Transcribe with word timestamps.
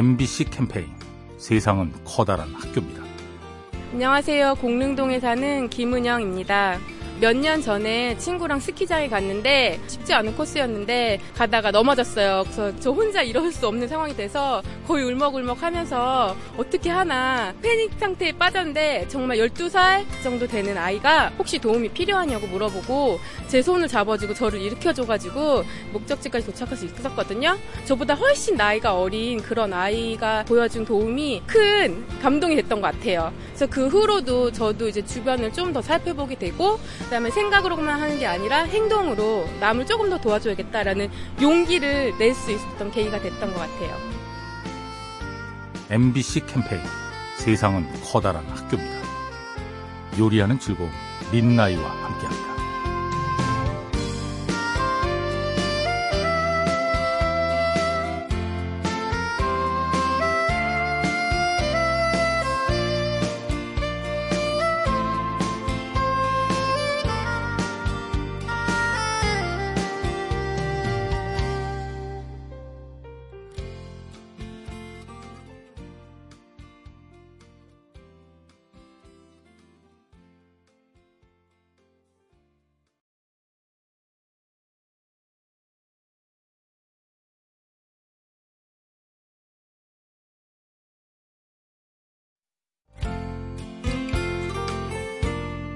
MBC 0.00 0.44
캠페인 0.44 0.86
세상은 1.36 1.92
커다란 2.06 2.48
학교입니다. 2.54 3.02
안녕하세요. 3.92 4.54
공릉동에 4.54 5.20
사는 5.20 5.68
김은영입니다. 5.68 6.78
몇 7.20 7.36
년 7.40 7.62
전에 7.62 8.16
친구랑 8.18 8.60
스키장에 8.60 9.08
갔는데 9.08 9.80
쉽지 9.86 10.12
않은 10.14 10.36
코스였는데 10.36 11.20
가다가 11.34 11.70
넘어졌어요. 11.70 12.42
그래서 12.44 12.72
저 12.80 12.90
혼자 12.90 13.22
이럴 13.22 13.50
수 13.52 13.66
없는 13.66 13.88
상황이 13.88 14.14
돼서 14.14 14.62
거의 14.86 15.04
울먹울먹 15.04 15.62
하면서 15.62 16.36
어떻게 16.56 16.90
하나 16.90 17.54
패닉 17.62 17.92
상태에 17.98 18.32
빠졌는데 18.32 19.06
정말 19.08 19.38
12살 19.38 20.04
정도 20.22 20.46
되는 20.46 20.76
아이가 20.76 21.30
혹시 21.38 21.58
도움이 21.58 21.90
필요하냐고 21.90 22.46
물어보고 22.46 23.18
제 23.48 23.62
손을 23.62 23.88
잡아주고 23.88 24.34
저를 24.34 24.60
일으켜줘가지고 24.60 25.64
목적지까지 25.92 26.46
도착할 26.46 26.76
수 26.76 26.84
있었거든요. 26.86 27.56
저보다 27.86 28.14
훨씬 28.14 28.56
나이가 28.56 28.96
어린 28.98 29.40
그런 29.42 29.72
아이가 29.72 30.44
보여준 30.46 30.84
도움이 30.84 31.42
큰 31.46 32.04
감동이 32.20 32.56
됐던 32.56 32.80
것 32.80 32.92
같아요. 32.92 33.32
그래서 33.48 33.66
그 33.66 33.88
후로도 33.88 34.52
저도 34.52 34.88
이제 34.88 35.02
주변을 35.04 35.52
좀 35.54 35.70
더 35.70 35.80
살펴보게 35.80 36.34
되고 36.34 36.80
그다음에 37.10 37.30
생각으로만 37.30 38.00
하는 38.00 38.20
게 38.20 38.26
아니라 38.26 38.62
행동으로 38.62 39.48
남을 39.58 39.84
조금 39.86 40.08
더 40.10 40.18
도와줘야겠다라는 40.20 41.10
용기를 41.42 42.14
낼 42.18 42.32
수 42.32 42.52
있었던 42.52 42.92
계기가 42.92 43.18
됐던 43.20 43.52
것 43.52 43.58
같아요. 43.58 43.96
MBC 45.90 46.46
캠페인 46.46 46.80
세상은 47.36 47.84
커다란 48.04 48.46
학교입니다. 48.46 49.00
요리하는 50.20 50.60
즐거움 50.60 50.88
민나이와 51.32 51.82
함께합니다. 51.82 52.49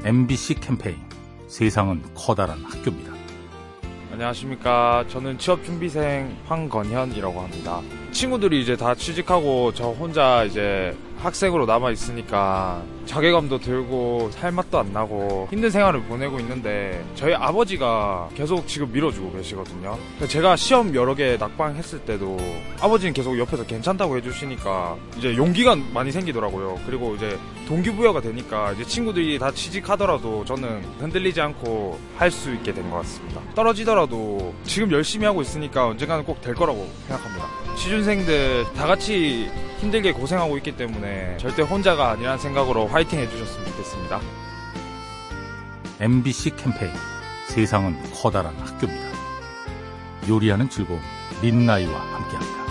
MBC 0.07 0.57
캠페인 0.57 0.99
세상은 1.49 2.03
커다란 2.15 2.63
학교입니다. 2.63 3.15
안녕하십니까. 4.13 5.07
저는 5.09 5.39
취업준비생 5.39 6.37
황건현이라고 6.45 7.41
합니다. 7.41 7.81
친구들이 8.15 8.63
이제 8.63 8.77
다 8.77 8.95
취직하고 8.95 9.73
저 9.75 9.89
혼자 9.89 10.45
이제 10.45 10.97
학생으로 11.19 11.67
남아 11.67 11.91
있으니까 11.91 12.83
자괴감도 13.07 13.59
들고 13.59 14.31
살 14.33 14.53
맛도 14.53 14.79
안 14.79 14.93
나고 14.93 15.49
힘든 15.51 15.69
생활을 15.71 16.03
보내고 16.05 16.39
있는데 16.41 17.05
저희 17.17 17.35
아버지가 17.35 18.29
계속 18.35 18.69
지금 18.69 18.93
밀어주고 18.93 19.33
계시거든요. 19.33 19.99
제가 20.29 20.55
시험 20.57 20.95
여러 20.95 21.15
개 21.15 21.37
낙방했을 21.39 22.01
때도 22.01 22.37
아버지는 22.81 23.13
계속 23.15 23.39
옆에서 23.39 23.65
괜찮다고 23.65 24.17
해주시니까 24.19 24.97
이제 25.19 25.37
용기가 25.37 25.75
많이 25.93 26.13
생기더라고요. 26.13 26.79
그리고 26.87 27.15
이제 27.17 27.39
동기부여가 27.69 28.21
되니까 28.21 28.73
이제 28.73 28.85
친구들이 28.85 29.39
다 29.39 29.51
취직하더라도 29.51 30.45
저는 30.45 30.83
흔들리지 31.01 31.41
않고 31.41 31.99
할 32.17 32.31
수 32.31 32.53
있게 32.55 32.73
된 32.73 32.89
것 32.91 32.99
같습니다. 32.99 33.41
떨어지더라도 33.55 34.55
지금 34.65 34.93
열심히 34.93 35.25
하고 35.27 35.41
있으니까 35.43 35.87
언젠가는 35.89 36.25
꼭 36.25 36.41
될 36.43 36.55
거라고 36.55 36.87
생각합니다. 37.09 37.64
취준생들 37.77 38.67
다 38.75 38.87
같이 38.87 39.51
힘들게 39.79 40.13
고생하고 40.13 40.57
있기 40.59 40.73
때문에 40.77 41.37
절대 41.39 41.63
혼자가 41.63 42.11
아니라는 42.11 42.39
생각으로 42.39 42.87
화이팅 42.87 43.19
해주셨으면 43.19 43.67
좋겠습니다. 43.67 44.21
MBC 46.01 46.57
캠페인 46.57 46.93
세상은 47.49 47.97
커다란 48.13 48.55
학교입니다. 48.57 49.09
요리하는 50.29 50.69
즐거움 50.69 51.01
민나이와 51.43 52.01
함께합니다. 52.01 52.64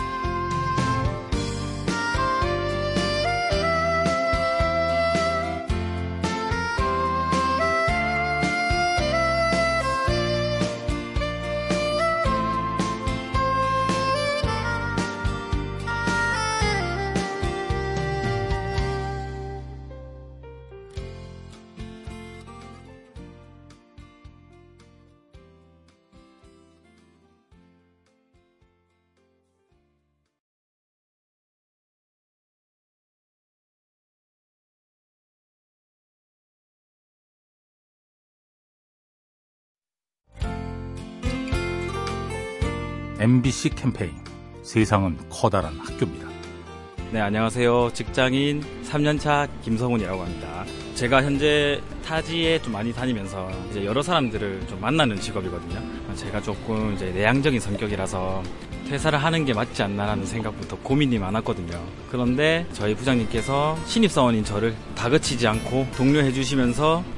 MBC 43.24 43.70
캠페인 43.70 44.12
세상은 44.64 45.18
커다란 45.30 45.80
학교입니다. 45.80 46.28
네, 47.10 47.22
안녕하세요. 47.22 47.92
직장인 47.94 48.62
3년차 48.84 49.48
김성훈이라고 49.62 50.22
합니다. 50.22 50.66
제가 50.96 51.24
현재 51.24 51.80
타지에 52.06 52.62
좀 52.62 52.74
많이 52.74 52.92
다니면서 52.92 53.50
이제 53.70 53.86
여러 53.86 54.02
사람들을 54.02 54.68
좀 54.68 54.82
만나는 54.82 55.22
직업이거든요. 55.22 55.82
제가 56.16 56.42
조금 56.42 56.96
이제 56.96 57.12
내향적인 57.12 57.62
성격이라서 57.62 58.44
퇴사를 58.90 59.18
하는 59.18 59.46
게 59.46 59.54
맞지 59.54 59.82
않나라는 59.84 60.26
생각부터 60.26 60.78
고민이 60.80 61.18
많았거든요. 61.18 61.82
그런데 62.12 62.68
저희 62.74 62.94
부장님께서 62.94 63.78
신입사원인 63.86 64.44
저를 64.44 64.76
다그치지 64.96 65.48
않고 65.48 65.88
독려해 65.96 66.34
주시면서 66.34 66.98
어, 66.98 67.13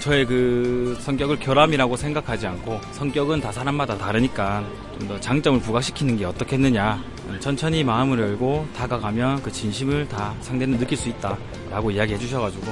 저의 0.00 0.24
그 0.26 0.96
성격을 1.00 1.38
결함이라고 1.40 1.96
생각하지 1.96 2.46
않고 2.46 2.80
성격은 2.92 3.40
다 3.40 3.52
사람마다 3.52 3.96
다르니까 3.98 4.64
좀 4.98 5.08
더 5.08 5.18
장점을 5.18 5.60
부각시키는 5.60 6.18
게 6.18 6.26
어떻겠느냐 6.26 7.02
천천히 7.40 7.82
마음을 7.84 8.18
열고 8.18 8.68
다가가면 8.76 9.42
그 9.42 9.50
진심을 9.50 10.08
다 10.08 10.34
상대는 10.42 10.78
느낄 10.78 10.98
수 10.98 11.08
있다라고 11.08 11.90
이야기해 11.90 12.18
주셔가지고 12.18 12.66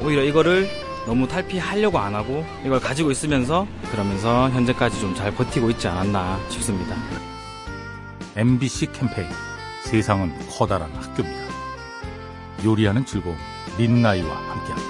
오히려 0.00 0.22
이거를 0.24 0.66
너무 1.06 1.28
탈피하려고 1.28 1.98
안 1.98 2.14
하고 2.14 2.42
이걸 2.64 2.80
가지고 2.80 3.10
있으면서 3.10 3.66
그러면서 3.90 4.48
현재까지 4.50 4.98
좀 5.00 5.14
잘 5.14 5.30
버티고 5.34 5.68
있지 5.70 5.86
않았나 5.88 6.40
싶습니다. 6.48 6.96
MBC 8.36 8.86
캠페인 8.92 9.28
세상은 9.82 10.32
커다란 10.50 10.90
학교입니다. 10.94 11.44
요리하는 12.64 13.04
즐거움 13.04 13.36
민나이와 13.78 14.34
함께합니다. 14.34 14.83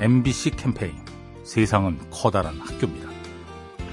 MBC 0.00 0.50
캠페인 0.50 0.92
세상은 1.42 1.98
커다란 2.08 2.54
학교입니다. 2.60 3.08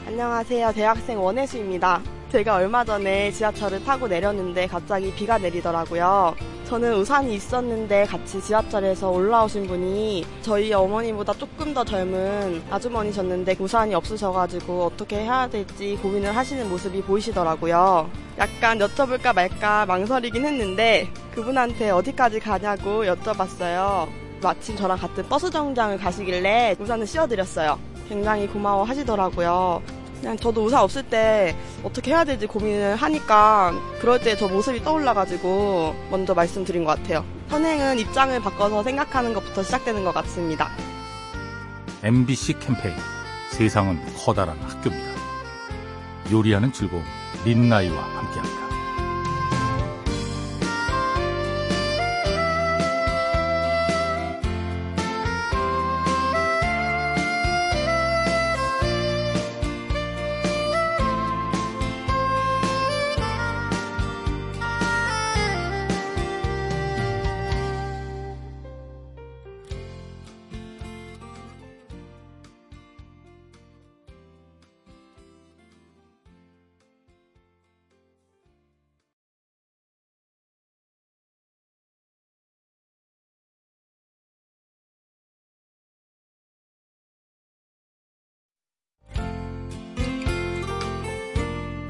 안녕하세요. 0.05 0.71
대학생 0.73 1.19
원혜수입니다. 1.19 1.99
제가 2.31 2.57
얼마 2.57 2.83
전에 2.83 3.31
지하철을 3.31 3.83
타고 3.83 4.07
내렸는데 4.07 4.67
갑자기 4.67 5.11
비가 5.15 5.39
내리더라고요. 5.39 6.35
저는 6.65 6.93
우산이 6.97 7.33
있었는데 7.33 8.05
같이 8.05 8.39
지하철에서 8.39 9.09
올라오신 9.09 9.65
분이 9.65 10.25
저희 10.43 10.71
어머니보다 10.73 11.33
조금 11.33 11.73
더 11.73 11.83
젊은 11.83 12.61
아주머니셨는데 12.69 13.55
우산이 13.59 13.95
없으셔가지고 13.95 14.85
어떻게 14.85 15.21
해야 15.21 15.47
될지 15.47 15.97
고민을 16.03 16.35
하시는 16.35 16.69
모습이 16.69 17.01
보이시더라고요. 17.01 18.11
약간 18.37 18.77
여쭤볼까 18.77 19.33
말까 19.33 19.87
망설이긴 19.87 20.45
했는데 20.45 21.09
그분한테 21.33 21.89
어디까지 21.89 22.41
가냐고 22.41 23.05
여쭤봤어요. 23.05 24.24
마침 24.41 24.75
저랑 24.75 24.97
같은 24.97 25.27
버스 25.27 25.49
정장을 25.49 25.97
가시길래 25.97 26.75
우산을 26.79 27.07
씌워드렸어요. 27.07 27.79
굉장히 28.07 28.47
고마워 28.47 28.83
하시더라고요. 28.83 29.81
그냥 30.19 30.37
저도 30.37 30.63
우산 30.65 30.81
없을 30.81 31.03
때 31.03 31.55
어떻게 31.83 32.11
해야 32.11 32.23
될지 32.23 32.47
고민을 32.47 32.95
하니까 32.95 33.73
그럴 33.99 34.19
때 34.19 34.35
저 34.35 34.47
모습이 34.47 34.83
떠올라가지고 34.83 35.95
먼저 36.09 36.33
말씀드린 36.33 36.83
것 36.83 36.97
같아요. 36.97 37.23
선행은 37.49 37.99
입장을 37.99 38.39
바꿔서 38.41 38.83
생각하는 38.83 39.33
것부터 39.33 39.63
시작되는 39.63 40.03
것 40.03 40.13
같습니다. 40.13 40.69
MBC 42.03 42.59
캠페인 42.59 42.95
세상은 43.51 43.99
커다란 44.17 44.57
학교입니다. 44.59 45.11
요리하는 46.31 46.71
즐거움 46.71 47.03
린나이와 47.45 48.01
함께합니다. 48.01 48.64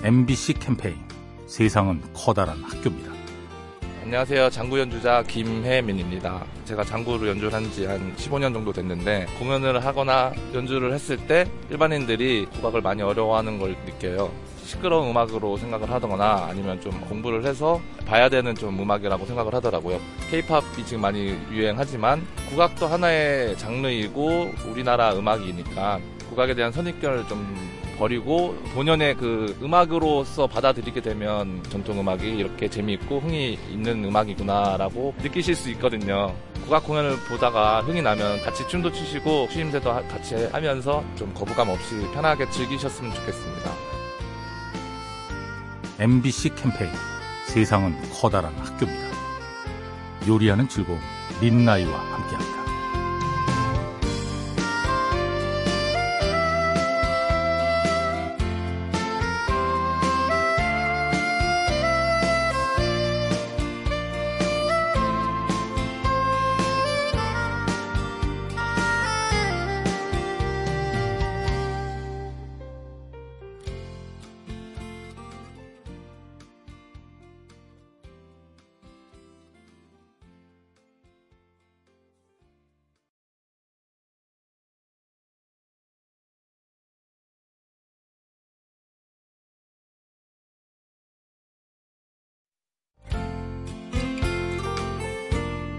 MBC 0.06 0.54
캠페인 0.60 0.98
세상은 1.48 2.00
커다란 2.14 2.62
학교입니다. 2.64 3.12
안녕하세요. 4.04 4.52
장구 4.52 4.80
연주자 4.80 5.24
김혜민입니다. 5.24 6.46
제가 6.66 6.84
장구를 6.84 7.30
연주를 7.30 7.52
한 7.52 7.72
지 7.72 7.88
한 7.88 8.16
15년 8.16 8.54
정도 8.54 8.72
됐는데 8.72 9.26
공연을 9.40 9.84
하거나 9.84 10.32
연주를 10.54 10.94
했을 10.94 11.18
때 11.18 11.50
일반인들이 11.72 12.46
국악을 12.54 12.82
많이 12.82 13.02
어려워하는 13.02 13.58
걸 13.58 13.76
느껴요. 13.88 14.32
시끄러운 14.64 15.10
음악으로 15.10 15.58
생각을 15.58 15.90
하거나 15.90 16.50
아니면 16.52 16.80
좀 16.82 16.92
공부를 17.02 17.44
해서 17.44 17.82
봐야 18.06 18.30
되는 18.30 18.54
좀 18.54 18.80
음악이라고 18.80 19.26
생각을 19.26 19.56
하더라고요. 19.56 20.00
케이팝이 20.30 20.86
지금 20.86 21.02
많이 21.02 21.36
유행하지만 21.52 22.28
국악도 22.52 22.86
하나의 22.86 23.58
장르이고 23.58 24.54
우리나라 24.70 25.16
음악이니까 25.16 26.00
국악에 26.30 26.54
대한 26.54 26.72
선입견을 26.72 27.28
좀 27.28 27.56
버리고 27.98 28.56
본연의 28.74 29.16
그 29.16 29.58
음악으로서 29.62 30.48
받아들이게 30.48 31.02
되면 31.02 31.64
전통 31.70 32.00
음악이 32.00 32.28
이렇게 32.28 32.68
재미있고 32.68 33.20
흥이 33.20 33.58
있는 33.70 34.04
음악이구나라고 34.04 35.16
느끼실 35.22 35.56
수 35.56 35.70
있거든요. 35.72 36.34
국악 36.64 36.84
공연을 36.86 37.18
보다가 37.30 37.82
흥이 37.82 38.02
나면 38.02 38.42
같이 38.42 38.68
춤도 38.68 38.92
추시고 38.92 39.48
추임새도 39.52 39.94
같이 40.08 40.36
하면서 40.52 41.04
좀 41.16 41.34
거부감 41.34 41.70
없이 41.70 41.96
편하게 42.14 42.50
즐기셨으면 42.50 43.14
좋겠습니다. 43.14 43.72
MBC 46.00 46.56
캠페인 46.56 46.92
세상은 47.48 47.96
커다란 48.12 48.54
학교입니다. 48.56 49.16
요리하는 50.28 50.68
즐거움 50.68 51.00
린나이와 51.40 51.98
함께합니다. 51.98 52.55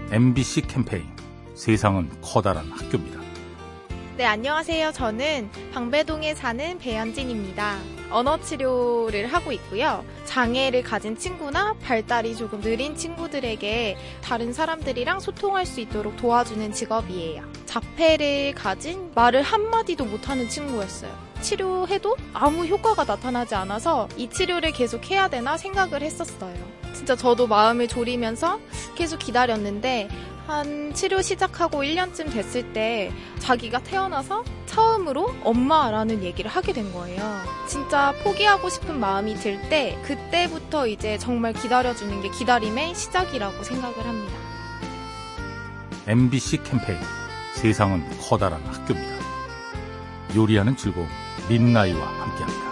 MBC 0.09 0.61
캠페인 0.61 1.05
세상은 1.53 2.09
커다란 2.21 2.71
학교입니다. 2.71 3.19
네, 4.15 4.23
안녕하세요. 4.25 4.93
저는 4.93 5.49
방배동에 5.73 6.33
사는 6.33 6.79
배현진입니다. 6.79 7.77
언어 8.09 8.39
치료를 8.39 9.27
하고 9.27 9.51
있고요. 9.51 10.05
장애를 10.23 10.83
가진 10.83 11.17
친구나 11.17 11.73
발달이 11.83 12.37
조금 12.37 12.61
느린 12.61 12.95
친구들에게 12.95 13.97
다른 14.21 14.53
사람들이랑 14.53 15.19
소통할 15.19 15.65
수 15.65 15.81
있도록 15.81 16.15
도와주는 16.15 16.71
직업이에요. 16.71 17.43
자폐를 17.65 18.55
가진 18.55 19.11
말을 19.13 19.41
한마디도 19.41 20.05
못하는 20.05 20.47
친구였어요. 20.47 21.26
치료해도 21.41 22.15
아무 22.33 22.65
효과가 22.65 23.03
나타나지 23.05 23.55
않아서 23.55 24.07
이 24.17 24.29
치료를 24.29 24.71
계속 24.71 25.09
해야 25.11 25.27
되나 25.27 25.57
생각을 25.57 26.01
했었어요. 26.01 26.55
진짜 26.93 27.15
저도 27.15 27.47
마음을 27.47 27.87
졸이면서 27.87 28.59
계속 28.95 29.19
기다렸는데 29.19 30.09
한 30.47 30.93
치료 30.93 31.21
시작하고 31.21 31.83
1년쯤 31.83 32.31
됐을 32.31 32.71
때 32.73 33.11
자기가 33.39 33.83
태어나서 33.83 34.43
처음으로 34.65 35.35
엄마라는 35.43 36.23
얘기를 36.23 36.49
하게 36.49 36.71
된 36.73 36.91
거예요. 36.93 37.21
진짜 37.67 38.13
포기하고 38.23 38.69
싶은 38.69 38.97
마음이 38.99 39.35
들 39.35 39.57
때 39.69 39.99
그때부터 40.05 40.87
이제 40.87 41.17
정말 41.17 41.51
기다려주는 41.53 42.21
게 42.21 42.29
기다림의 42.29 42.95
시작이라고 42.95 43.63
생각을 43.63 44.05
합니다. 44.05 44.33
MBC 46.07 46.63
캠페인 46.63 46.99
세상은 47.55 48.03
커다란 48.21 48.61
학교입니다. 48.65 49.17
요리하는 50.35 50.77
즐거움 50.77 51.07
린나이와 51.49 52.07
함께합니다. 52.07 52.66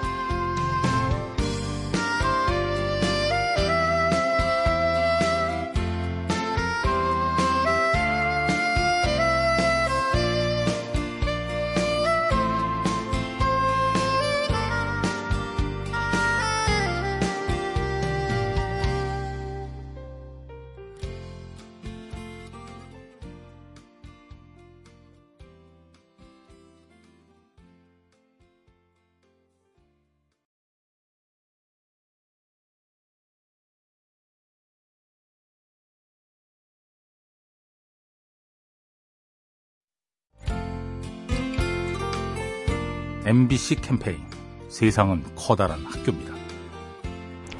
MBC 43.27 43.77
캠페인 43.77 44.19
세상은 44.67 45.23
커다란 45.35 45.83
학교입니다. 45.83 46.31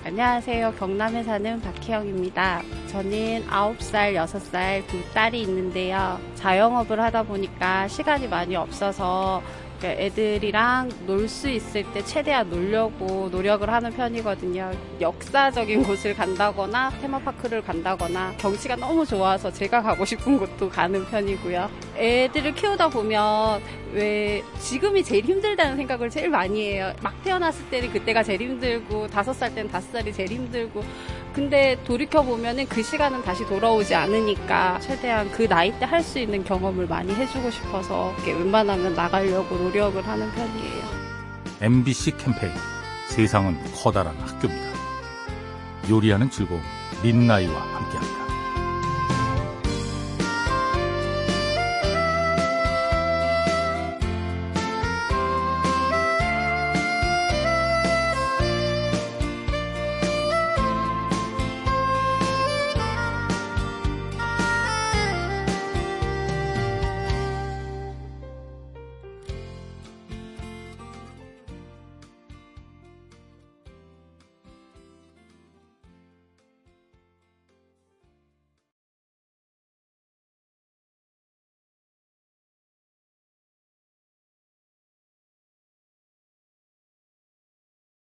안녕하세요. 0.03 0.73
경남에 0.73 1.23
사는 1.23 1.59
박혜영입니다. 1.59 2.61
저는 2.85 3.47
9살, 3.47 4.13
6살 4.13 4.85
두 4.85 5.01
딸이 5.15 5.41
있는데요. 5.41 6.19
자영업을 6.35 7.01
하다 7.01 7.23
보니까 7.23 7.87
시간이 7.87 8.27
많이 8.27 8.55
없어서 8.55 9.41
그러니까 9.77 10.03
애들이랑 10.03 10.89
놀 11.05 11.25
수 11.25 11.49
있을 11.49 11.83
때 11.91 12.03
최대한 12.05 12.49
놀려고 12.49 13.29
노력을 13.31 13.67
하는 13.67 13.91
편이거든요. 13.91 14.71
역사적인 15.01 15.81
곳을 15.83 16.13
간다거나 16.13 16.91
테마파크를 17.01 17.61
간다거나 17.63 18.33
경치가 18.37 18.75
너무 18.75 19.05
좋아서 19.05 19.51
제가 19.51 19.81
가고 19.81 20.05
싶은 20.05 20.37
곳도 20.37 20.69
가는 20.69 21.03
편이고요. 21.05 21.69
애들을 21.97 22.53
키우다 22.53 22.89
보면 22.89 23.61
왜 23.93 24.43
지금이 24.59 25.03
제일 25.03 25.25
힘들다는 25.25 25.77
생각을 25.77 26.09
제일 26.09 26.29
많이 26.29 26.73
해요. 26.73 26.93
막 27.01 27.13
태어났을 27.23 27.65
때는 27.69 27.91
그때가 27.91 28.21
제일 28.23 28.41
힘들고 28.41 29.07
다섯 29.07 29.33
살 29.33 29.53
때는 29.55 29.71
다섯 29.71 29.91
살이 29.91 30.13
제일 30.13 30.29
힘들고 30.29 30.83
근데 31.35 31.77
돌이켜 31.83 32.23
보면은 32.23 32.65
그 32.69 32.81
시간은 32.81 33.21
다시 33.23 33.45
돌아오지 33.45 33.93
않으니까 33.93 34.79
최대한 34.79 35.29
그 35.31 35.45
나이 35.49 35.77
때 35.77 35.85
할 35.85 36.01
수 36.01 36.17
있는 36.17 36.43
경험을 36.45 36.87
많이 36.87 37.13
해주고 37.13 37.51
싶어서 37.51 38.15
웬만하면 38.25 38.93
나가려고 38.93 39.55
노력을 39.57 40.01
하는 40.07 40.31
편이에요. 40.31 40.83
MBC 41.61 42.17
캠페인 42.17 42.53
세상은 43.09 43.57
커다란 43.75 44.15
학교입니다. 44.17 44.65
요리하는 45.89 46.29
즐거움 46.29 46.61
민나이와 47.03 47.53
함께합니다. 47.53 48.24